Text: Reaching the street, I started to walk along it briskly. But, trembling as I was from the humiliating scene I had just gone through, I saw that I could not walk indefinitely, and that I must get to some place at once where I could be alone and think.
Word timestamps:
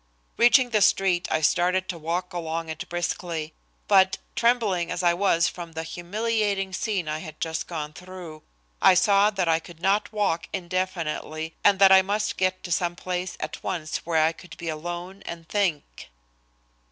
Reaching 0.35 0.71
the 0.71 0.81
street, 0.81 1.27
I 1.29 1.41
started 1.41 1.87
to 1.89 1.97
walk 1.99 2.33
along 2.33 2.69
it 2.69 2.89
briskly. 2.89 3.53
But, 3.87 4.17
trembling 4.35 4.89
as 4.89 5.03
I 5.03 5.13
was 5.13 5.47
from 5.47 5.73
the 5.73 5.83
humiliating 5.83 6.73
scene 6.73 7.07
I 7.07 7.19
had 7.19 7.39
just 7.39 7.67
gone 7.67 7.93
through, 7.93 8.41
I 8.81 8.95
saw 8.95 9.29
that 9.29 9.47
I 9.47 9.59
could 9.59 9.79
not 9.79 10.11
walk 10.11 10.49
indefinitely, 10.51 11.53
and 11.63 11.77
that 11.77 11.91
I 11.91 12.01
must 12.01 12.37
get 12.37 12.63
to 12.63 12.71
some 12.71 12.95
place 12.95 13.37
at 13.39 13.61
once 13.63 13.97
where 13.97 14.25
I 14.25 14.31
could 14.31 14.57
be 14.57 14.69
alone 14.69 15.21
and 15.27 15.47
think. 15.47 16.09